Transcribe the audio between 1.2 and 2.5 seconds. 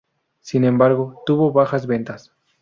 tuvo bajas ventas.